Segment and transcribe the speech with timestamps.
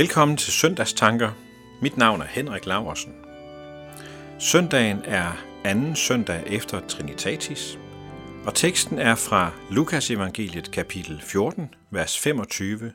[0.00, 1.30] Velkommen til Søndagstanker.
[1.82, 3.12] Mit navn er Henrik Laversen.
[4.38, 7.78] Søndagen er anden søndag efter Trinitatis,
[8.46, 12.92] og teksten er fra Lukas evangeliet kapitel 14, vers 25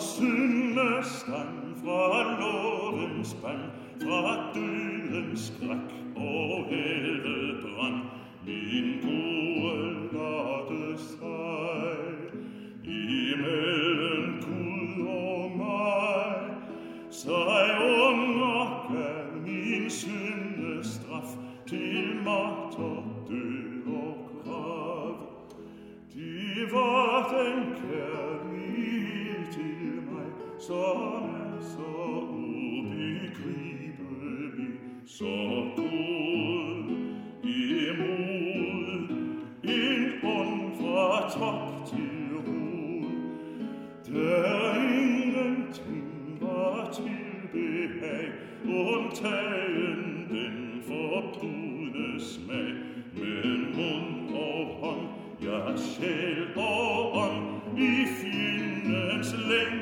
[0.00, 3.70] fra syndestand, fra lovens band,
[4.02, 8.00] fra dødens skræk og helvebrand.
[8.46, 12.00] Min gode lade sig
[12.84, 16.36] imellem Gud og mig,
[17.10, 17.66] sig
[18.00, 25.16] undergav min syndestraf til magt og død og grav.
[26.14, 28.19] De var den kære
[29.50, 31.92] til mig, som er så
[32.30, 33.80] ubegribelig,
[35.06, 35.36] så
[35.76, 36.84] god
[37.42, 39.08] imod
[39.62, 43.10] en ånd fra top til rod.
[44.06, 48.28] Der ingenting var til behag,
[48.64, 52.74] undtagen den forbudne smag.
[53.14, 55.06] Men mund og hånd,
[55.42, 56.69] ja sjæl og
[59.50, 59.79] length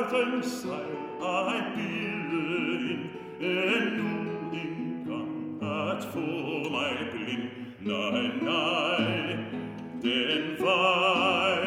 [0.00, 0.86] Lad verden sig
[1.22, 3.08] ej bilde ind,
[3.40, 4.08] endnu
[4.52, 6.26] en gang at få
[6.70, 7.48] mig blind.
[7.80, 9.36] Nej, nej,
[10.02, 11.59] den vej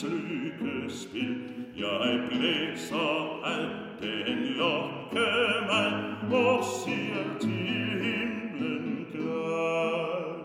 [0.00, 1.36] syndens lykkespil.
[1.76, 10.40] Jeg blæser alt den lokkemand og siger til himlen glad.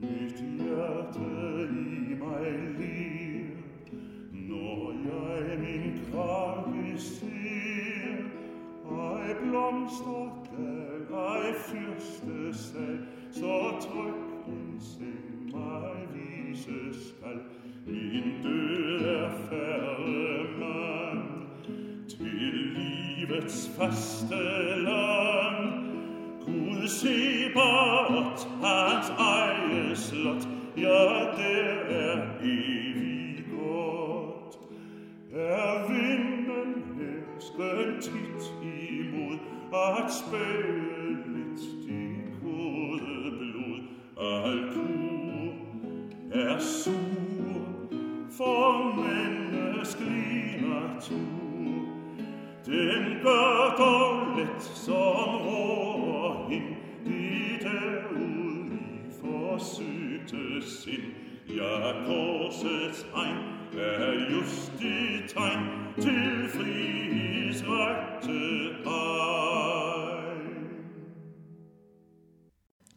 [0.00, 3.46] Mit hjerte i mig lir,
[4.32, 7.32] når jeg min krage ser.
[8.90, 12.41] Ej blomster der ej fyrste
[23.82, 24.34] faste
[24.84, 25.72] land.
[26.46, 34.58] Gud se bort hans eget slot, ja, det er evigt godt.
[35.34, 39.38] Er vinden her skønt tit imod
[39.72, 41.01] at spæge
[60.72, 61.02] forsøgte sind.
[61.48, 63.36] Ja, korsets ein,
[63.78, 65.68] er just i tegn
[66.02, 68.38] til frihedsrette
[68.86, 70.42] egen.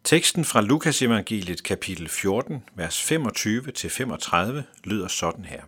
[0.03, 5.61] Teksten fra Lukas evangeliet kapitel 14, vers 25 til 35 lyder sådan her.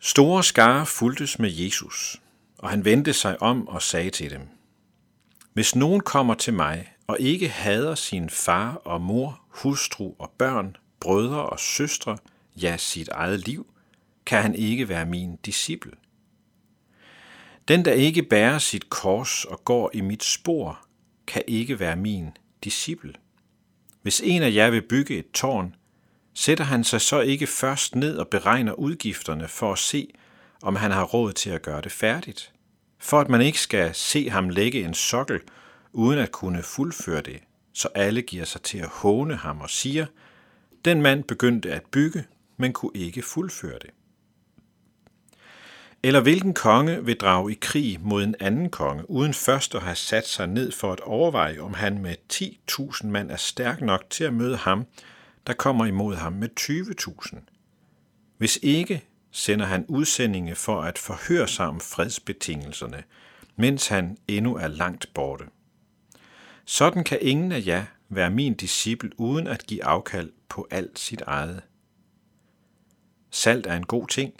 [0.00, 2.20] Store skare fuldtes med Jesus,
[2.58, 4.48] og han vendte sig om og sagde til dem,
[5.52, 10.76] Hvis nogen kommer til mig og ikke hader sin far og mor, hustru og børn,
[11.00, 12.18] brødre og søstre,
[12.56, 13.66] ja sit eget liv,
[14.26, 15.92] kan han ikke være min disciple.
[17.68, 20.80] Den, der ikke bærer sit kors og går i mit spor,
[21.26, 22.30] kan ikke være min
[22.64, 23.14] disciple.
[24.02, 25.74] Hvis en af jer vil bygge et tårn,
[26.34, 30.08] sætter han sig så ikke først ned og beregner udgifterne for at se,
[30.62, 32.52] om han har råd til at gøre det færdigt,
[32.98, 35.40] for at man ikke skal se ham lægge en sokkel,
[35.94, 37.40] uden at kunne fuldføre det,
[37.72, 40.06] så alle giver sig til at håne ham og siger,
[40.84, 42.24] den mand begyndte at bygge,
[42.56, 43.90] men kunne ikke fuldføre det.
[46.02, 49.96] Eller hvilken konge vil drage i krig mod en anden konge, uden først at have
[49.96, 54.24] sat sig ned for at overveje, om han med 10.000 mand er stærk nok til
[54.24, 54.86] at møde ham,
[55.46, 57.38] der kommer imod ham med 20.000?
[58.38, 63.02] Hvis ikke, sender han udsendinge for at forhøre sig om fredsbetingelserne,
[63.56, 65.44] mens han endnu er langt borte.
[66.64, 71.20] Sådan kan ingen af jer være min disciple uden at give afkald på alt sit
[71.20, 71.62] eget.
[73.30, 74.34] Salt er en god ting,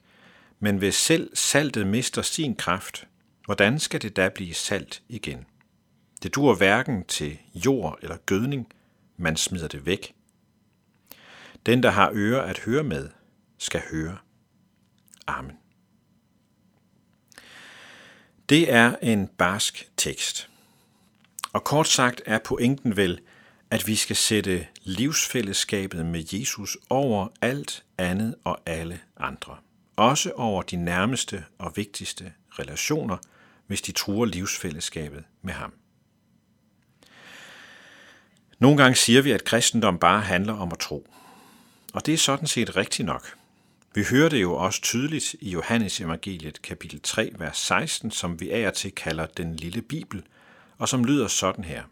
[0.60, 3.08] men hvis selv saltet mister sin kraft,
[3.44, 5.44] hvordan skal det da blive salt igen?
[6.22, 8.72] Det dur hverken til jord eller gødning,
[9.16, 10.14] man smider det væk.
[11.66, 13.08] Den, der har ører at høre med,
[13.58, 14.18] skal høre.
[15.26, 15.58] Amen.
[18.48, 20.50] Det er en barsk tekst.
[21.54, 23.20] Og kort sagt er pointen vel,
[23.70, 29.56] at vi skal sætte livsfællesskabet med Jesus over alt andet og alle andre.
[29.96, 33.16] Også over de nærmeste og vigtigste relationer,
[33.66, 35.72] hvis de truer livsfællesskabet med ham.
[38.58, 41.06] Nogle gange siger vi, at kristendom bare handler om at tro.
[41.92, 43.34] Og det er sådan set rigtigt nok.
[43.94, 48.50] Vi hører det jo også tydeligt i Johannes evangeliet kapitel 3, vers 16, som vi
[48.50, 50.22] af og til kalder den lille bibel,
[50.78, 51.82] og som lyder sådan her.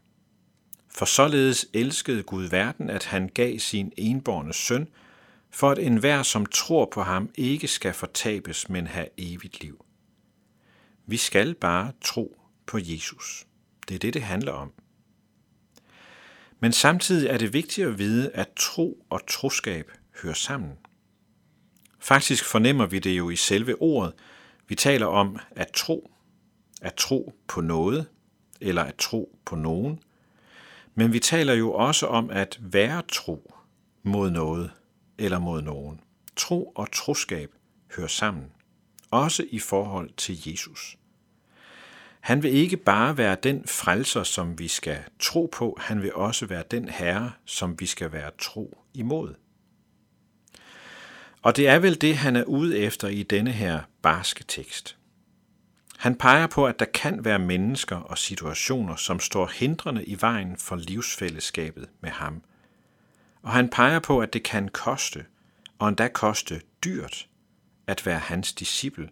[0.94, 4.88] For således elskede Gud verden, at han gav sin enborne søn,
[5.50, 9.84] for at enhver, som tror på ham, ikke skal fortabes, men have evigt liv.
[11.06, 13.46] Vi skal bare tro på Jesus.
[13.88, 14.72] Det er det, det handler om.
[16.60, 19.92] Men samtidig er det vigtigt at vide, at tro og troskab
[20.22, 20.72] hører sammen.
[21.98, 24.14] Faktisk fornemmer vi det jo i selve ordet.
[24.68, 26.10] Vi taler om at tro,
[26.82, 28.06] at tro på noget,
[28.62, 30.00] eller at tro på nogen.
[30.94, 33.52] Men vi taler jo også om at være tro
[34.02, 34.70] mod noget
[35.18, 36.00] eller mod nogen.
[36.36, 37.50] Tro og troskab
[37.96, 38.46] hører sammen,
[39.10, 40.96] også i forhold til Jesus.
[42.20, 46.46] Han vil ikke bare være den frelser, som vi skal tro på, han vil også
[46.46, 49.34] være den herre, som vi skal være tro imod.
[51.42, 54.96] Og det er vel det, han er ude efter i denne her barske tekst.
[56.02, 60.56] Han peger på, at der kan være mennesker og situationer, som står hindrende i vejen
[60.56, 62.42] for livsfællesskabet med ham.
[63.42, 65.24] Og han peger på, at det kan koste,
[65.78, 67.28] og endda koste dyrt,
[67.86, 69.08] at være hans disciple.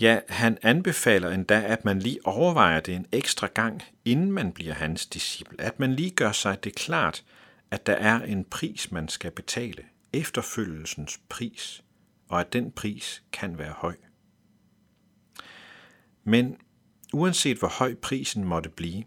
[0.00, 4.74] Ja, han anbefaler endda, at man lige overvejer det en ekstra gang, inden man bliver
[4.74, 5.60] hans disciple.
[5.60, 7.24] At man lige gør sig det klart,
[7.70, 9.82] at der er en pris, man skal betale–
[10.12, 11.82] efterfølgelsens pris,
[12.28, 13.94] og at den pris kan være høj.
[16.26, 16.56] Men
[17.12, 19.04] uanset hvor høj prisen måtte blive,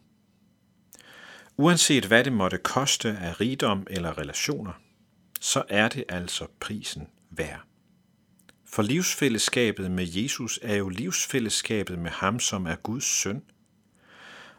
[1.57, 4.73] uanset hvad det måtte koste af rigdom eller relationer,
[5.39, 7.61] så er det altså prisen værd.
[8.65, 13.41] For livsfællesskabet med Jesus er jo livsfællesskabet med ham, som er Guds søn,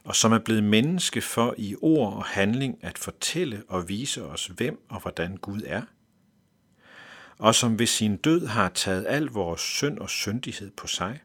[0.04, 4.46] og som er blevet menneske for i ord og handling at fortælle og vise os,
[4.46, 5.82] hvem og hvordan Gud er–
[7.40, 11.20] og som ved sin død har taget al vores synd og syndighed på sig,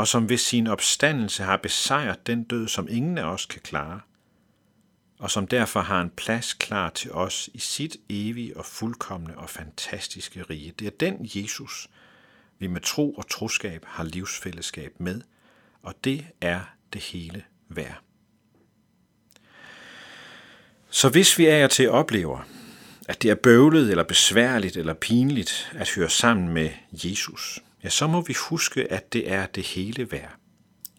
[0.00, 4.00] og som ved sin opstandelse har besejret den død, som ingen af os kan klare,
[5.18, 9.50] og som derfor har en plads klar til os i sit evige og fuldkommende og
[9.50, 10.72] fantastiske rige.
[10.78, 11.88] Det er den Jesus,
[12.58, 15.20] vi med tro og troskab har livsfællesskab med,
[15.82, 16.60] og det er
[16.92, 18.02] det hele værd.
[20.90, 22.48] Så hvis vi er til oplever,
[23.10, 28.06] at det er bøvlet eller besværligt eller pinligt at høre sammen med Jesus, ja, så
[28.06, 30.36] må vi huske, at det er det hele værd.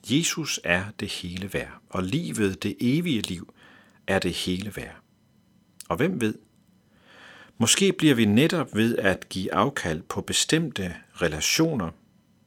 [0.10, 3.54] Jesus er det hele værd, og livet, det evige liv,
[4.08, 4.96] er det hele værd.
[5.90, 6.36] Og hvem ved?
[7.58, 11.90] Måske bliver vi netop ved at give afkald på bestemte relationer,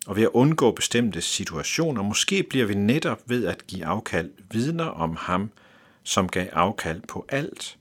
[0.07, 4.87] og ved at undgå bestemte situationer, måske bliver vi netop ved at give afkald vidner
[4.87, 5.51] om ham,
[6.03, 7.79] som gav afkald på alt,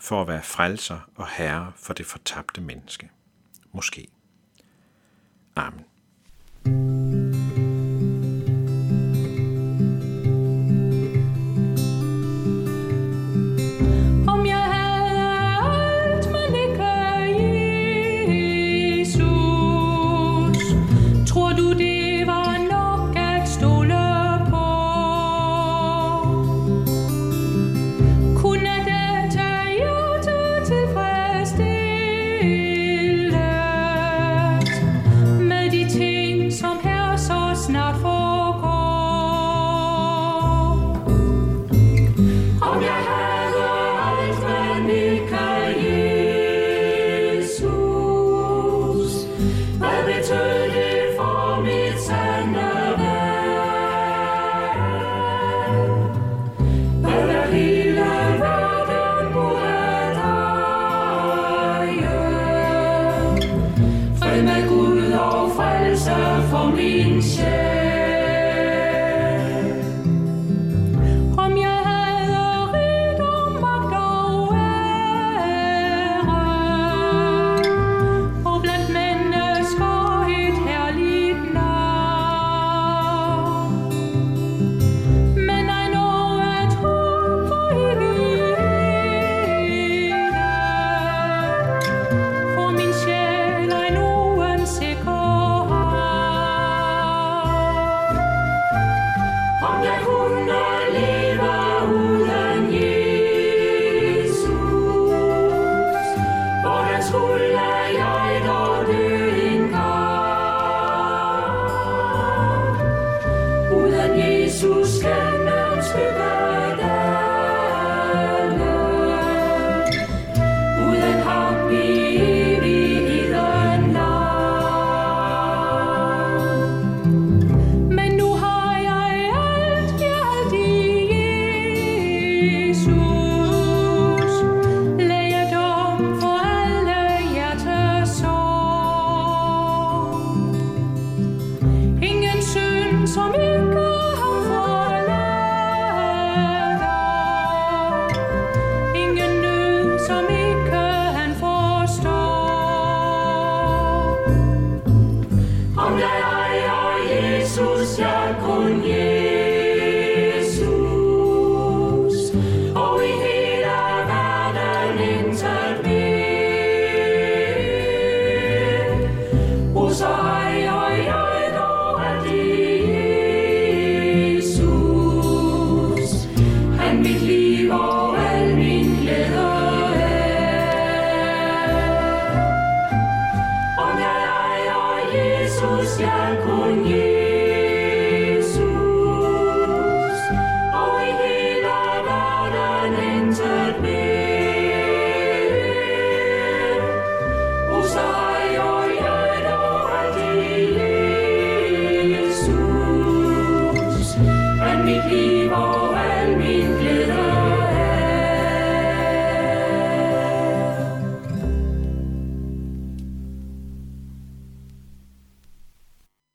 [0.00, 3.10] for at være frelser og herre for det fortabte menneske.
[3.72, 4.08] Måske.
[5.56, 5.84] Amen.